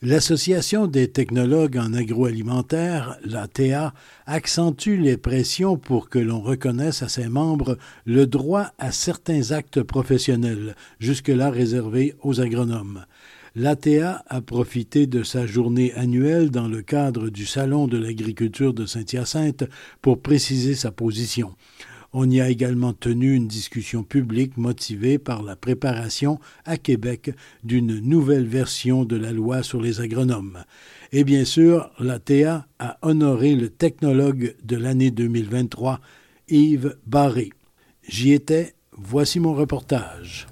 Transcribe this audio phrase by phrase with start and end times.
[0.00, 3.92] L'Association des technologues en agroalimentaire, l'ATA,
[4.26, 9.82] accentue les pressions pour que l'on reconnaisse à ses membres le droit à certains actes
[9.82, 13.06] professionnels, jusque-là réservés aux agronomes.
[13.56, 18.86] L'ATA a profité de sa journée annuelle dans le cadre du Salon de l'agriculture de
[18.86, 19.64] Saint-Hyacinthe
[20.00, 21.56] pour préciser sa position.
[22.14, 27.32] On y a également tenu une discussion publique motivée par la préparation à Québec
[27.64, 30.64] d'une nouvelle version de la loi sur les agronomes.
[31.12, 36.00] Et bien sûr, la TA a honoré le technologue de l'année 2023,
[36.48, 37.50] Yves Barré.
[38.08, 40.46] J'y étais, voici mon reportage.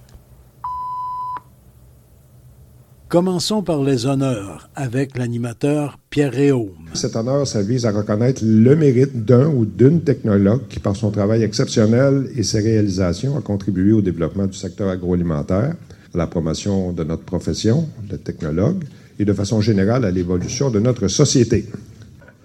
[3.09, 6.75] Commençons par les honneurs avec l'animateur Pierre Réaume.
[6.93, 11.12] Cet honneur, ça vise à reconnaître le mérite d'un ou d'une technologue qui, par son
[11.12, 15.77] travail exceptionnel et ses réalisations, a contribué au développement du secteur agroalimentaire,
[16.15, 18.83] à la promotion de notre profession de technologue
[19.21, 21.67] et de façon générale à l'évolution de notre société.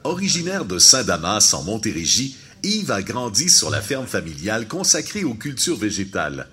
[0.03, 5.77] Originaire de Saint-Damas en Montérégie, Yves a grandi sur la ferme familiale consacrée aux cultures
[5.77, 6.45] végétales.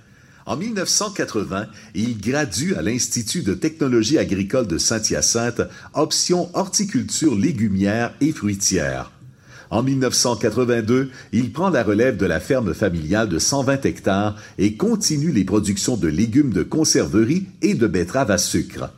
[0.48, 5.60] En 1980, il gradue à l'Institut de technologie agricole de Saint-Hyacinthe,
[5.92, 9.12] option horticulture légumière et fruitière.
[9.68, 15.32] En 1982, il prend la relève de la ferme familiale de 120 hectares et continue
[15.32, 18.88] les productions de légumes de conserverie et de betteraves à sucre.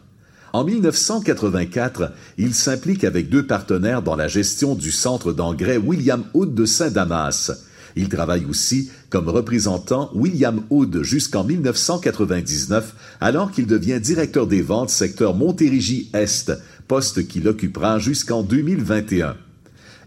[0.52, 6.54] En 1984, il s'implique avec deux partenaires dans la gestion du centre d'engrais William Hood
[6.54, 7.69] de Saint-Damas.
[7.96, 14.90] Il travaille aussi comme représentant William Hood jusqu'en 1999, alors qu'il devient directeur des ventes
[14.90, 16.52] secteur Montérégie-Est,
[16.88, 19.36] poste qu'il occupera jusqu'en 2021.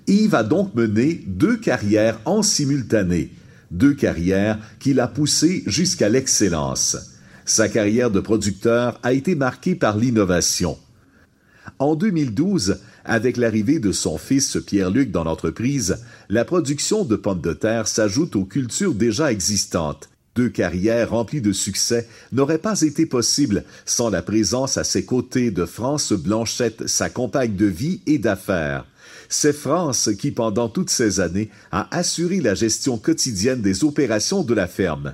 [0.07, 3.31] Yves a donc mené deux carrières en simultané,
[3.72, 6.97] deux carrières qu'il a poussées jusqu'à l'excellence.
[7.46, 10.78] Sa carrière de producteur a été marquée par l'innovation.
[11.80, 15.97] En 2012, avec l'arrivée de son fils Pierre-Luc dans l'entreprise,
[16.30, 20.09] la production de pommes de terre s'ajoute aux cultures déjà existantes.
[20.36, 25.52] Deux carrières remplies de succès n'auraient pas été possibles sans la présence à ses côtés
[25.52, 28.88] de France Blanchette, sa compagne de vie et d'affaires.
[29.30, 34.53] C'est France qui, pendant toutes ces années, a assuré la gestion quotidienne des opérations de
[34.53, 35.13] la ferme.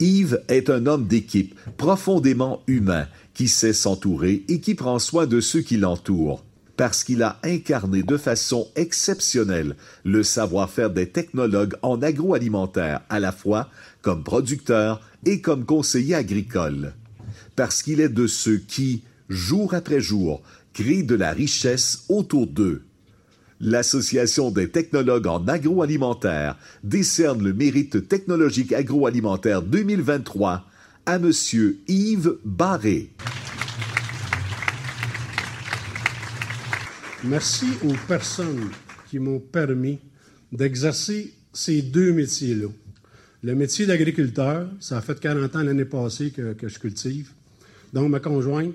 [0.00, 5.40] Yves est un homme d'équipe, profondément humain, qui sait s'entourer et qui prend soin de
[5.40, 6.42] ceux qui l'entourent
[6.76, 13.32] parce qu'il a incarné de façon exceptionnelle le savoir-faire des technologues en agroalimentaire, à la
[13.32, 13.68] fois
[14.00, 16.94] comme producteur et comme conseiller agricole.
[17.56, 22.82] Parce qu'il est de ceux qui, jour après jour, créent de la richesse autour d'eux.
[23.60, 30.64] L'Association des technologues en agroalimentaire décerne le mérite technologique agroalimentaire 2023
[31.06, 31.30] à M.
[31.86, 33.10] Yves Barré.
[37.24, 38.68] Merci aux personnes
[39.08, 40.00] qui m'ont permis
[40.50, 42.66] d'exercer ces deux métiers-là.
[43.44, 47.30] Le métier d'agriculteur, ça a fait 40 ans l'année passée que, je cultive.
[47.92, 48.74] Donc, ma conjointe,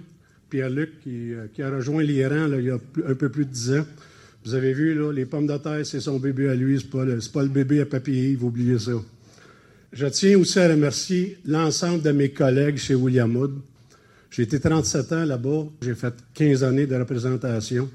[0.49, 3.85] Pierre-Luc, qui, euh, a rejoint l'Iran il y a un peu plus de 10 ans.
[4.45, 7.03] Vous avez vu, là, les pommes de terre, c'est son bébé à lui, c'est pas,
[7.03, 8.93] le, pas le bébé à papier, vous oubliez ça.
[9.91, 13.55] Je tiens aussi à remercier l'ensemble de mes collègues chez William Wood.
[14.31, 17.89] J'ai été 37 ans là-bas, j'ai fait 15 années de représentation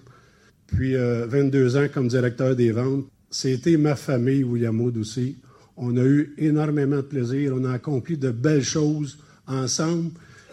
[0.67, 3.07] puis 22 euh, ans comme directeur des ventes.
[3.31, 5.37] C'était ma famille, William Wood aussi.
[5.77, 7.55] On a eu énormément de plaisir.
[7.57, 10.11] On a accompli de belles choses ensemble,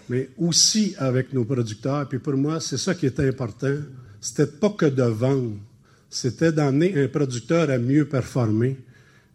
[0.08, 2.08] mais aussi avec nos producteurs.
[2.08, 3.76] Puis pour moi, c'est ça qui était important.
[4.22, 5.58] C'était pas que de vendre.
[6.10, 8.78] C'était d'amener un producteur à mieux performer.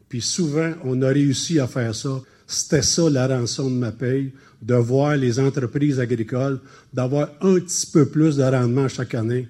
[0.08, 2.20] Puis souvent, on a réussi à faire ça.
[2.46, 6.60] C'était ça la rançon de ma paye, de voir les entreprises agricoles,
[6.92, 9.48] d'avoir un petit peu plus de rendement chaque année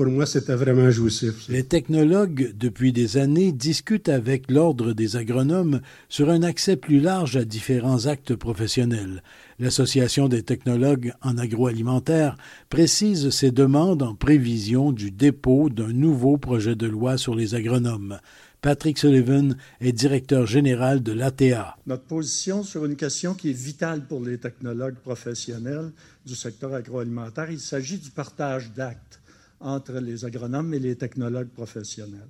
[0.00, 1.46] pour moi, c'était vraiment jouissif.
[1.50, 7.36] Les technologues, depuis des années, discutent avec l'Ordre des agronomes sur un accès plus large
[7.36, 9.22] à différents actes professionnels.
[9.58, 12.38] L'Association des technologues en agroalimentaire
[12.70, 18.20] précise ses demandes en prévision du dépôt d'un nouveau projet de loi sur les agronomes.
[18.62, 21.76] Patrick Sullivan est directeur général de l'ATA.
[21.86, 25.92] Notre position sur une question qui est vitale pour les technologues professionnels
[26.24, 29.19] du secteur agroalimentaire, il s'agit du partage d'actes
[29.60, 32.28] entre les agronomes et les technologues professionnels.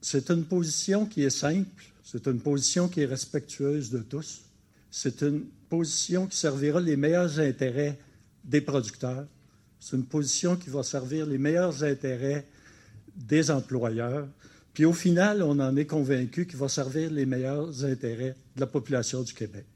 [0.00, 4.42] C'est une position qui est simple, c'est une position qui est respectueuse de tous,
[4.90, 7.98] c'est une position qui servira les meilleurs intérêts
[8.44, 9.26] des producteurs,
[9.80, 12.46] c'est une position qui va servir les meilleurs intérêts
[13.16, 14.28] des employeurs,
[14.72, 18.66] puis au final, on en est convaincu qu'il va servir les meilleurs intérêts de la
[18.66, 19.66] population du Québec.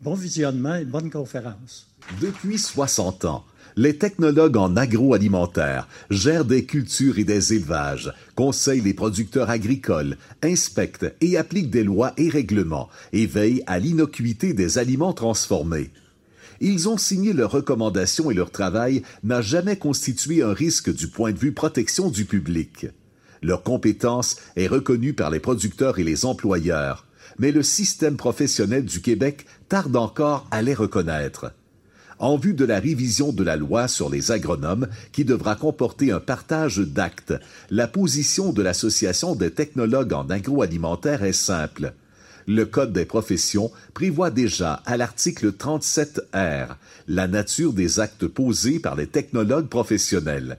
[0.00, 1.86] Bon visionnement et bonne conférence.
[2.20, 3.44] Depuis 60 ans,
[3.76, 11.14] les technologues en agroalimentaire gèrent des cultures et des élevages, conseillent les producteurs agricoles, inspectent
[11.20, 15.90] et appliquent des lois et règlements et veillent à l'innocuité des aliments transformés.
[16.60, 21.32] Ils ont signé leurs recommandations et leur travail n'a jamais constitué un risque du point
[21.32, 22.86] de vue protection du public.
[23.42, 27.06] Leur compétence est reconnue par les producteurs et les employeurs,
[27.38, 31.52] mais le système professionnel du Québec tarde encore à les reconnaître
[32.22, 36.20] en vue de la révision de la loi sur les agronomes qui devra comporter un
[36.20, 37.34] partage d'actes.
[37.68, 41.92] La position de l'Association des technologues en agroalimentaire est simple.
[42.46, 46.76] Le Code des professions prévoit déjà à l'article 37R
[47.08, 50.58] la nature des actes posés par les technologues professionnels.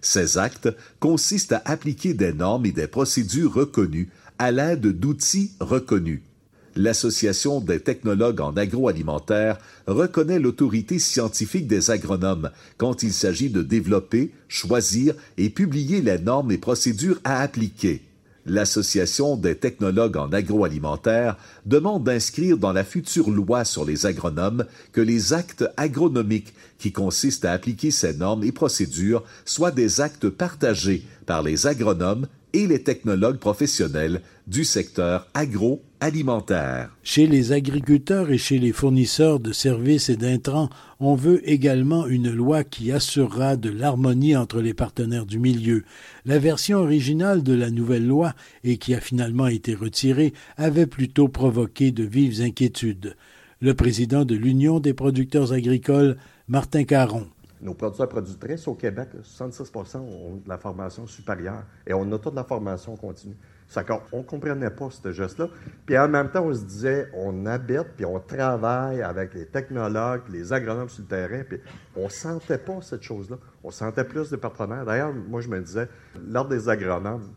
[0.00, 6.22] Ces actes consistent à appliquer des normes et des procédures reconnues à l'aide d'outils reconnus
[6.76, 14.32] l'Association des technologues en agroalimentaire reconnaît l'autorité scientifique des agronomes quand il s'agit de développer,
[14.48, 18.02] choisir et publier les normes et procédures à appliquer.
[18.44, 25.00] L'Association des technologues en agroalimentaire demande d'inscrire dans la future loi sur les agronomes que
[25.00, 31.04] les actes agronomiques qui consistent à appliquer ces normes et procédures soient des actes partagés
[31.24, 35.28] par les agronomes et les technologues professionnels du secteur
[36.02, 36.90] agroalimentaire.
[37.04, 40.68] Chez les agriculteurs et chez les fournisseurs de services et d'intrants,
[40.98, 45.84] on veut également une loi qui assurera de l'harmonie entre les partenaires du milieu.
[46.24, 48.34] La version originale de la nouvelle loi,
[48.64, 53.16] et qui a finalement été retirée, avait plutôt provoqué de vives inquiétudes.
[53.60, 56.16] Le président de l'Union des producteurs agricoles,
[56.48, 57.28] Martin Caron.
[57.60, 62.34] Nos producteurs productrices au Québec, 66 ont de la formation supérieure et on a toute
[62.34, 63.36] la formation continue.
[64.12, 65.48] On ne comprenait pas ce geste-là.
[65.86, 70.22] Puis en même temps, on se disait, on habite, puis on travaille avec les technologues,
[70.30, 71.60] les agronomes sur le terrain, puis
[71.96, 73.36] on ne sentait pas cette chose-là.
[73.64, 74.84] On sentait plus de partenaires.
[74.84, 75.88] D'ailleurs, moi, je me disais,
[76.28, 77.28] l'ordre des agronomes,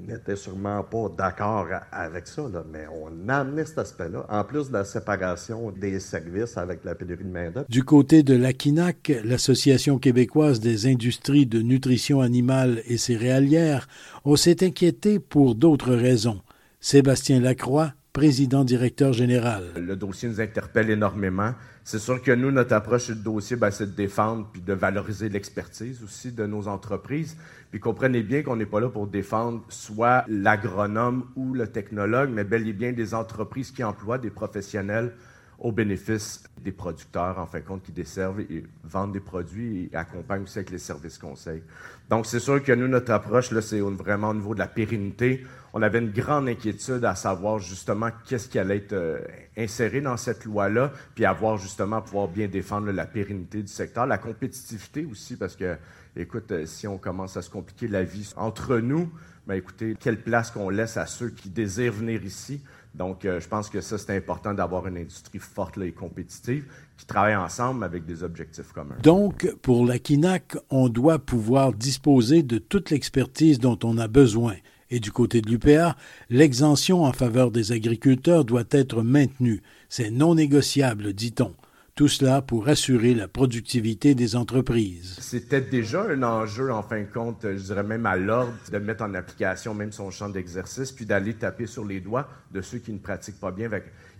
[0.00, 4.74] n'était sûrement pas d'accord avec ça, mais on a amené cet aspect-là, en plus de
[4.74, 7.66] la séparation des services avec la pénurie de main-d'œuvre.
[7.68, 13.88] Du côté de l'AQUINAC, l'Association québécoise des industries de nutrition animale et céréalière,
[14.24, 16.40] on s'est inquiété pour d'autres raisons.
[16.80, 19.64] Sébastien Lacroix, président directeur général.
[19.76, 21.52] Le dossier nous interpelle énormément.
[21.82, 25.28] C'est sûr que nous, notre approche du dossier, ben, c'est de défendre puis de valoriser
[25.28, 27.36] l'expertise aussi de nos entreprises.
[27.72, 32.44] Puis comprenez bien qu'on n'est pas là pour défendre soit l'agronome ou le technologue, mais
[32.44, 35.12] bel et bien des entreprises qui emploient des professionnels
[35.58, 39.96] au bénéfice des producteurs, en fin de compte, qui desservent et vendent des produits et
[39.96, 41.62] accompagnent aussi avec les services conseils.
[42.08, 45.44] Donc, c'est sûr que nous, notre approche, là, c'est vraiment au niveau de la pérennité.
[45.76, 49.18] On avait une grande inquiétude à savoir justement qu'est-ce qui allait être euh,
[49.58, 54.18] inséré dans cette loi-là, puis avoir justement pouvoir bien défendre la pérennité du secteur, la
[54.18, 55.76] compétitivité aussi, parce que,
[56.14, 59.10] écoute, euh, si on commence à se compliquer la vie entre nous,
[59.48, 62.62] ben écoutez, quelle place qu'on laisse à ceux qui désirent venir ici,
[62.94, 66.66] donc, euh, je pense que ça, c'est important d'avoir une industrie forte et compétitive
[66.96, 68.94] qui travaille ensemble avec des objectifs communs.
[69.02, 74.54] Donc, pour la KINAC, on doit pouvoir disposer de toute l'expertise dont on a besoin.
[74.90, 75.96] Et du côté de l'UPA,
[76.30, 79.62] l'exemption en faveur des agriculteurs doit être maintenue.
[79.88, 81.54] C'est non négociable, dit-on.
[81.94, 85.16] Tout cela pour assurer la productivité des entreprises.
[85.20, 89.04] C'était déjà un enjeu, en fin de compte, je dirais même à l'ordre, de mettre
[89.04, 92.92] en application même son champ d'exercice, puis d'aller taper sur les doigts de ceux qui
[92.92, 93.70] ne pratiquent pas bien.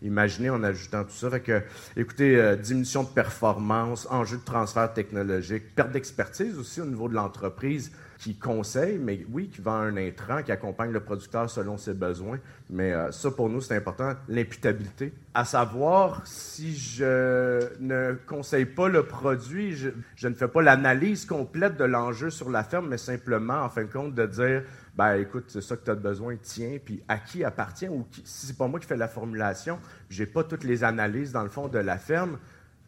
[0.02, 1.40] imaginez en ajoutant tout ça.
[1.40, 1.62] Que,
[1.96, 7.14] écoutez, euh, diminution de performance, enjeu de transfert technologique, perte d'expertise aussi au niveau de
[7.14, 11.94] l'entreprise qui conseille, mais oui, qui vend un intrant, qui accompagne le producteur selon ses
[11.94, 12.38] besoins.
[12.70, 15.12] Mais euh, ça, pour nous, c'est important, l'imputabilité.
[15.34, 21.76] À savoir, si je ne conseille pas le produit, je, ne fais pas l'analyse complète
[21.76, 24.62] de l'enjeu sur la ferme, mais simplement, en fin de compte, de dire,
[24.96, 28.22] ben écoute, c'est ça que tu as besoin, tiens, puis à qui appartient, ou qui,
[28.24, 29.78] si c'est pas moi qui fais la formulation,
[30.08, 32.38] j'ai pas toutes les analyses, dans le fond, de la ferme,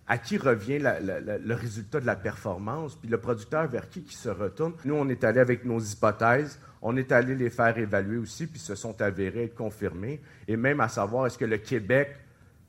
[0.08, 4.28] à qui revient le résultat de la performance, puis le producteur vers qui qui se
[4.28, 4.74] retourne.
[4.84, 8.60] Nous, on est allé avec nos hypothèses, on est allé les faire évaluer aussi, puis
[8.60, 12.14] se sont avérés confirmés, et même à savoir est-ce que le Québec,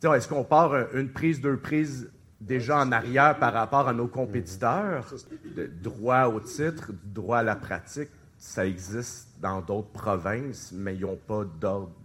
[0.03, 2.09] est-ce qu'on part une prise, deux prises
[2.41, 5.05] déjà en arrière par rapport à nos compétiteurs?
[5.55, 11.01] Le droit au titre, droit à la pratique, ça existe dans d'autres provinces, mais ils
[11.01, 11.43] n'ont pas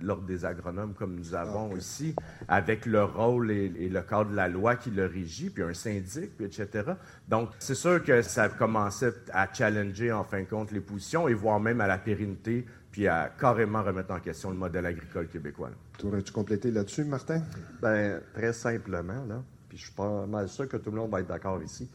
[0.00, 2.14] l'ordre des agronomes comme nous avons ici,
[2.48, 6.36] avec le rôle et, le cadre de la loi qui le régit, puis un syndic,
[6.36, 6.92] puis etc.
[7.28, 11.34] Donc, c'est sûr que ça commençait à challenger, en fin de compte, les positions et
[11.34, 15.70] voire même à la pérennité, puis à carrément remettre en question le modèle agricole québécois.
[16.02, 17.42] Aurais-tu complété là-dessus, Martin?
[17.80, 21.20] Bien, très simplement, là, puis je suis pas mal sûr que tout le monde va
[21.20, 21.90] être d'accord ici,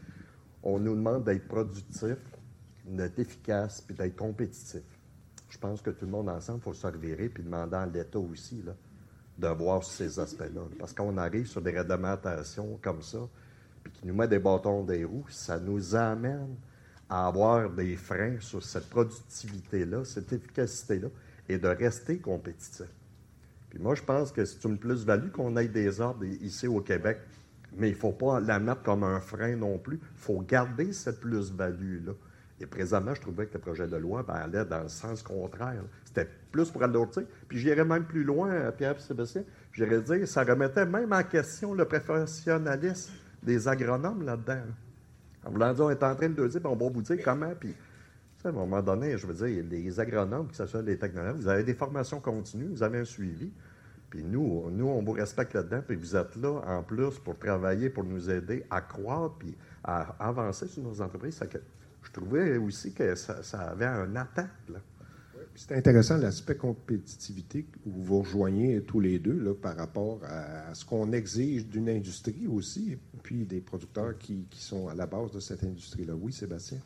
[0.64, 2.18] on nous demande d'être productif,
[2.88, 4.82] d'être efficace, puis d'être compétitif.
[5.50, 8.20] Je pense que tout le monde ensemble, il faut se revirer, puis demander à l'État
[8.20, 8.74] aussi là,
[9.38, 10.62] de voir ces aspects-là.
[10.80, 13.20] Parce qu'on arrive sur des réglementations comme ça,
[13.84, 16.56] puis qui nous met des bâtons des roues, ça nous amène
[17.10, 21.08] à avoir des freins sur cette productivité-là, cette efficacité-là,
[21.48, 22.88] et de rester compétitif.
[23.70, 27.20] Puis moi, je pense que c'est une plus-value qu'on ait des ordres ici au Québec,
[27.76, 30.00] mais il ne faut pas la mettre comme un frein non plus.
[30.02, 32.14] Il faut garder cette plus-value-là.
[32.60, 35.84] Et présentement, je trouvais que le projet de loi allait dans le sens contraire.
[36.06, 37.24] C'était plus pour alourdir.
[37.48, 39.44] Puis j'irais même plus loin, euh, Pierre Sébastien.
[39.74, 44.64] J'irais dire, ça remettait même en question le professionnalisme des agronomes là-dedans.
[45.46, 47.54] En voulant dire, on est en train de dire, puis on va vous dire comment.
[47.60, 47.76] Puis,
[48.44, 51.48] à un moment donné, je veux dire, les agronomes, que ce soit les technologues, vous
[51.48, 53.52] avez des formations continues, vous avez un suivi.
[54.10, 57.90] Puis nous, nous, on vous respecte là-dedans, puis vous êtes là en plus pour travailler,
[57.90, 61.36] pour nous aider à croître, puis à avancer sur nos entreprises
[62.04, 64.50] je trouvais aussi que ça, avait un attaque.
[65.56, 70.86] C'est intéressant l'aspect compétitivité où vous rejoignez tous les deux là, par rapport à, ce
[70.86, 75.40] qu'on exige d'une industrie aussi, et puis des producteurs qui, sont à la base de
[75.40, 76.14] cette industrie-là.
[76.14, 76.78] Oui, Sébastien?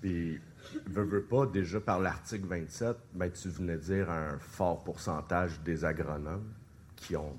[0.00, 0.40] Puis,
[0.86, 5.84] veux, veux pas, déjà par l'article 27, ben, tu venais dire un fort pourcentage des
[5.84, 6.52] agronomes
[6.96, 7.36] qui ont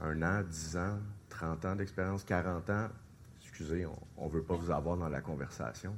[0.00, 0.98] un an, dix ans,
[1.30, 2.88] 30 ans d'expérience, 40 ans.
[3.40, 5.94] Excusez, on ne veut pas vous avoir dans la conversation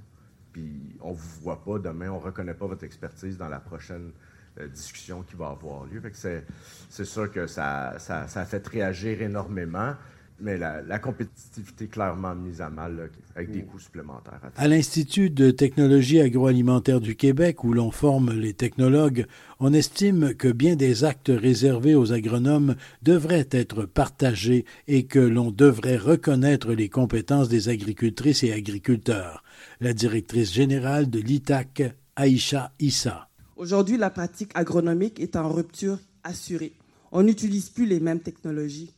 [0.53, 3.61] puis on ne vous voit pas demain, on ne reconnaît pas votre expertise dans la
[3.61, 4.11] prochaine
[4.59, 6.03] euh, discussion qui va avoir lieu.
[6.13, 9.95] c'est, sûr que ça, ça, a fait réagir énormément
[10.43, 14.41] mais la, compétitivité clairement mise à mal avec des coûts supplémentaires.
[14.57, 19.27] À, l'Institut de technologie agroalimentaire du Québec, où l'on forme les technologues,
[19.59, 25.51] on estime que bien des actes réservés aux agronomes devraient être partagés et que l'on
[25.51, 29.43] devrait reconnaître les compétences des agricultrices et agriculteurs
[29.81, 33.29] la directrice générale de l'ITAC, Aïcha Issa.
[33.57, 36.75] Aujourd'hui, la pratique agronomique est en rupture assurée.
[37.13, 38.93] On n'utilise plus les mêmes technologies.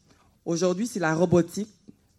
[0.45, 1.69] Aujourd'hui, c'est la robotique,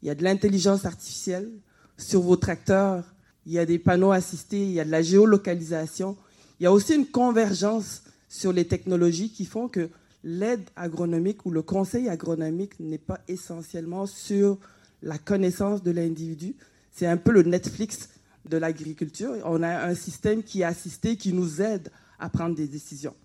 [0.01, 1.49] il y a de l'intelligence artificielle.
[1.97, 3.03] Sur vos tracteurs,
[3.45, 6.15] il y a des panneaux assistés, il y a de la géolocalisation.
[6.59, 9.89] Il y a aussi une convergence sur les technologies qui font que
[10.23, 14.57] l'aide agronomique ou le conseil agronomique n'est pas essentiellement sur
[15.01, 16.55] la connaissance de l'individu.
[16.91, 18.09] C'est un peu le Netflix
[18.49, 19.35] de l'agriculture.
[19.45, 23.15] On a un système qui est assisté, qui nous aide à prendre des décisions.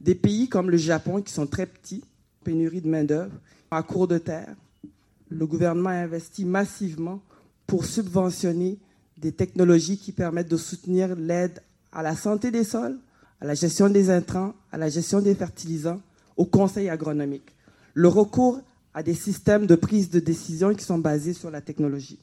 [0.00, 2.04] Des pays comme le Japon, qui sont très petits,
[2.44, 3.34] pénurie de main-d'œuvre,
[3.70, 4.54] à court de terre,
[5.28, 7.20] le gouvernement a investi massivement
[7.66, 8.78] pour subventionner
[9.18, 11.60] des technologies qui permettent de soutenir l'aide
[11.92, 12.96] à la santé des sols,
[13.40, 16.00] à la gestion des intrants, à la gestion des fertilisants,
[16.36, 17.54] au conseil agronomique.
[17.94, 18.60] Le recours
[18.94, 22.18] à des systèmes de prise de décision qui sont basés sur la technologie.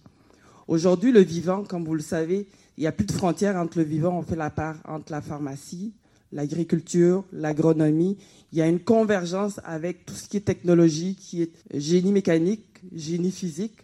[0.68, 3.84] Aujourd'hui, le vivant, comme vous le savez, il n'y a plus de frontières entre le
[3.84, 4.18] vivant.
[4.18, 5.94] On fait la part entre la pharmacie,
[6.32, 8.18] l'agriculture, l'agronomie.
[8.52, 12.66] Il y a une convergence avec tout ce qui est technologie, qui est génie mécanique,
[12.94, 13.78] génie physique.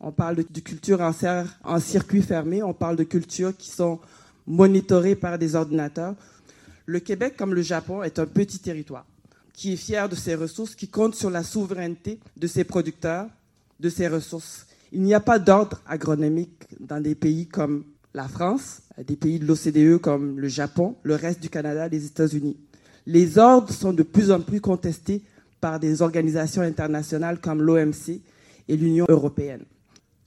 [0.00, 1.12] On parle de, culture en,
[1.62, 2.62] en circuit fermé.
[2.62, 4.00] On parle de cultures qui sont
[4.46, 6.14] monitorées par des ordinateurs.
[6.84, 9.06] Le Québec, comme le Japon, est un petit territoire
[9.54, 13.28] qui est fier de ses ressources, qui compte sur la souveraineté de ses producteurs,
[13.80, 14.66] de ses ressources.
[14.94, 17.82] Il n'y a pas d'ordre agronomique dans des pays comme
[18.14, 22.56] la France, des pays de l'OCDE comme le Japon, le reste du Canada, les États-Unis.
[23.04, 25.20] Les ordres sont de plus en plus contestés
[25.60, 28.20] par des organisations internationales comme l'OMC
[28.68, 29.64] et l'Union européenne.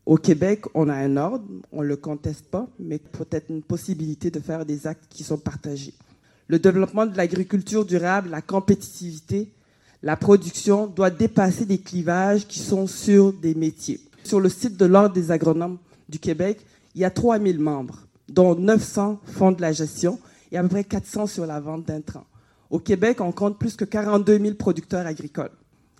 [0.05, 4.31] Au Québec, on a un ordre, on ne le conteste pas, mais peut-être une possibilité
[4.31, 5.93] de faire des actes qui sont partagés.
[6.50, 9.50] Le développement de l'agriculture durable, la compétitivité,
[10.03, 14.01] la production doit dépasser des clivages qui sont sur des métiers.
[14.27, 15.77] Sur le site de l'Ordre des agronomes
[16.10, 16.60] du Québec,
[16.96, 20.19] il y a 3000 membres, dont 900 font de la gestion
[20.51, 22.25] et à peu près 400 sur la vente d'intrants.
[22.69, 25.53] Au Québec, on compte plus que 42 000 producteurs agricoles.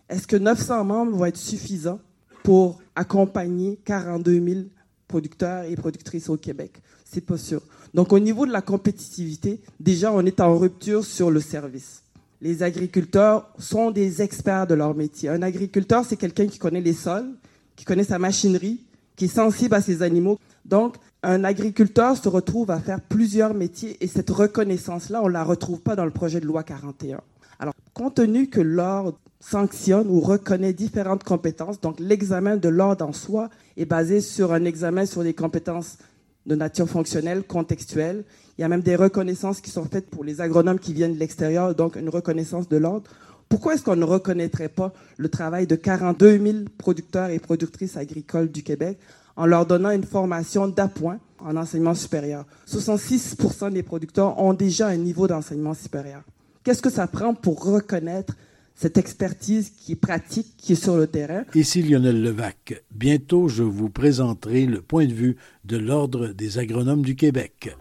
[0.10, 2.01] Est-ce que 900 membres vont être suffisants
[2.43, 4.60] pour accompagner 42 000
[5.07, 6.81] producteurs et productrices au Québec?
[7.05, 7.62] C'est pas sûr.
[7.93, 12.03] Donc au niveau de la compétitivité, déjà on est en rupture sur le service.
[12.41, 15.29] Les agriculteurs sont des experts de leur métier.
[15.29, 17.31] Un agriculteur, c'est quelqu'un qui connaît les sols,
[17.77, 18.81] qui connaît sa machinerie,
[19.15, 20.38] qui est sensible à ces animaux.
[20.65, 25.46] Donc, un agriculteur se retrouve à faire plusieurs métiers et cette reconnaissance-là, on ne la
[25.46, 27.22] retrouve pas dans le projet de loi 41.
[27.60, 33.13] Alors, compte tenu que l'ordre sanctionne ou reconnaît différentes compétences, donc l'examen de l'ordre en
[33.13, 35.98] soi est basé sur un examen sur les compétences
[36.46, 38.24] de nature fonctionnelle, contextuelle.
[38.57, 41.19] Il y a même des reconnaissances qui sont faites pour les agronomes qui viennent de
[41.19, 43.10] l'extérieur, donc une reconnaissance de l'ordre.
[43.50, 48.51] Pourquoi est-ce qu'on ne reconnaîtrait pas le travail de 42 000 producteurs et productrices agricoles
[48.51, 48.98] du Québec
[49.36, 52.46] en leur donnant une formation d'appoint en enseignement supérieur?
[52.68, 56.24] 66% des producteurs ont déjà un niveau d'enseignement supérieur.
[56.63, 58.36] Qu'est-ce que ça prend pour reconnaître
[58.75, 61.44] cette expertise qui est pratique, qui est sur le terrain?
[61.56, 62.84] Ici Lionel Levac.
[62.94, 67.75] Bientôt, je vous présenterai le point de vue de l'Ordre des agronomes du Québec.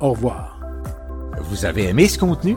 [0.00, 0.60] Au revoir.
[1.50, 2.56] Vous avez aimé ce contenu?